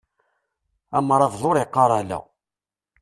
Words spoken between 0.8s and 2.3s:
Amṛabeḍ ur iqqar ala.